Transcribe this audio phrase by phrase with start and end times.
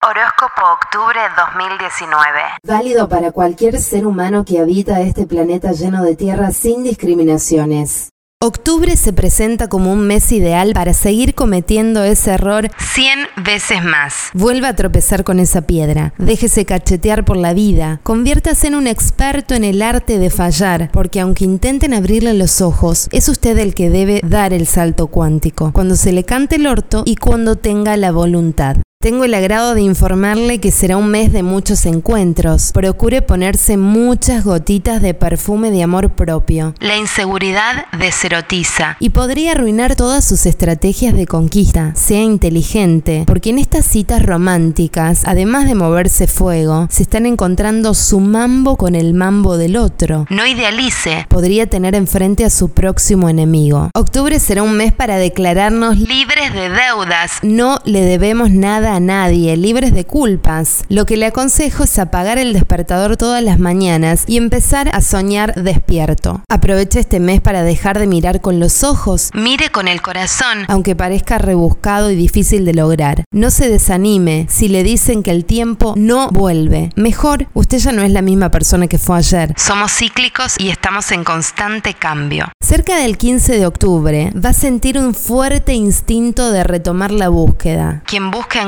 [0.00, 2.40] Horóscopo Octubre 2019.
[2.62, 8.10] Válido para cualquier ser humano que habita este planeta lleno de tierra sin discriminaciones.
[8.40, 14.30] Octubre se presenta como un mes ideal para seguir cometiendo ese error 100 veces más.
[14.34, 16.14] Vuelva a tropezar con esa piedra.
[16.16, 18.00] Déjese cachetear por la vida.
[18.04, 23.08] Conviértase en un experto en el arte de fallar, porque aunque intenten abrirle los ojos,
[23.10, 27.02] es usted el que debe dar el salto cuántico, cuando se le cante el orto
[27.04, 28.76] y cuando tenga la voluntad.
[29.00, 32.72] Tengo el agrado de informarle que será un mes de muchos encuentros.
[32.72, 36.74] Procure ponerse muchas gotitas de perfume de amor propio.
[36.80, 41.92] La inseguridad deserotiza y podría arruinar todas sus estrategias de conquista.
[41.94, 48.18] Sea inteligente, porque en estas citas románticas, además de moverse fuego, se están encontrando su
[48.18, 50.26] mambo con el mambo del otro.
[50.28, 53.90] No idealice, podría tener enfrente a su próximo enemigo.
[53.94, 57.38] Octubre será un mes para declararnos libres de deudas.
[57.44, 60.84] No le debemos nada a nadie, libres de culpas.
[60.88, 65.54] Lo que le aconsejo es apagar el despertador todas las mañanas y empezar a soñar
[65.54, 66.42] despierto.
[66.48, 70.96] Aproveche este mes para dejar de mirar con los ojos, mire con el corazón, aunque
[70.96, 73.24] parezca rebuscado y difícil de lograr.
[73.32, 76.90] No se desanime si le dicen que el tiempo no vuelve.
[76.96, 79.54] Mejor, usted ya no es la misma persona que fue ayer.
[79.56, 82.48] Somos cíclicos y estamos en constante cambio.
[82.60, 88.02] Cerca del 15 de octubre va a sentir un fuerte instinto de retomar la búsqueda.
[88.04, 88.58] Quien busca.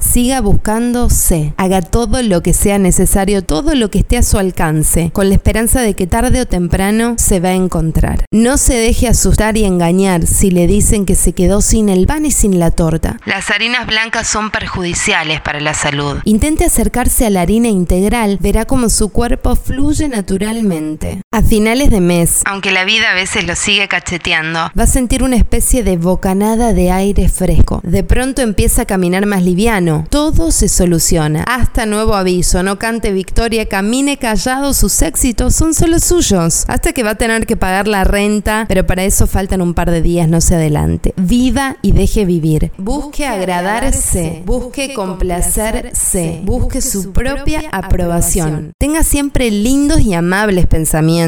[0.00, 1.54] Siga buscándose.
[1.56, 5.36] Haga todo lo que sea necesario, todo lo que esté a su alcance, con la
[5.36, 8.24] esperanza de que tarde o temprano se va a encontrar.
[8.32, 12.26] No se deje asustar y engañar si le dicen que se quedó sin el pan
[12.26, 13.18] y sin la torta.
[13.24, 16.18] Las harinas blancas son perjudiciales para la salud.
[16.24, 21.20] Intente acercarse a la harina integral, verá cómo su cuerpo fluye naturalmente.
[21.32, 25.22] A finales de mes, aunque la vida a veces lo sigue cacheteando, va a sentir
[25.22, 27.80] una especie de bocanada de aire fresco.
[27.84, 30.06] De pronto empieza a caminar más liviano.
[30.10, 31.44] Todo se soluciona.
[31.44, 36.64] Hasta nuevo aviso, no cante victoria, camine callado, sus éxitos son solo suyos.
[36.66, 39.92] Hasta que va a tener que pagar la renta, pero para eso faltan un par
[39.92, 41.14] de días, no se adelante.
[41.16, 42.72] Viva y deje vivir.
[42.76, 48.72] Busque agradarse, busque complacerse, busque su propia aprobación.
[48.78, 51.19] Tenga siempre lindos y amables pensamientos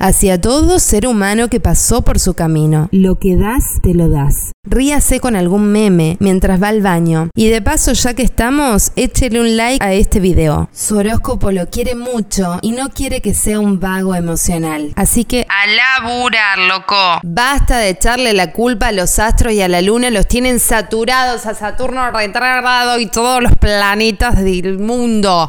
[0.00, 2.88] hacia todo ser humano que pasó por su camino.
[2.92, 4.52] Lo que das, te lo das.
[4.66, 7.28] Ríase con algún meme mientras va al baño.
[7.34, 10.68] Y de paso, ya que estamos, échele un like a este video.
[10.72, 14.92] Su horóscopo lo quiere mucho y no quiere que sea un vago emocional.
[14.96, 17.20] Así que a laburar, loco.
[17.22, 20.10] Basta de echarle la culpa a los astros y a la luna.
[20.10, 25.48] Los tienen saturados a Saturno retrógrado y todos los planetas del mundo.